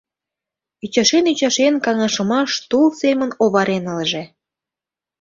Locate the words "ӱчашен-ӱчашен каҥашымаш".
0.85-2.51